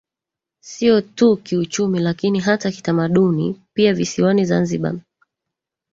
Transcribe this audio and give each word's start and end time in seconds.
Sio 0.63 1.01
tu 1.03 1.37
kiuchumi 1.39 1.99
lakini 1.99 2.39
hata 2.39 2.71
kitamaduni 2.71 3.61
pia 3.73 3.93
visiwani 3.93 4.45
Zanzibar 4.45 4.99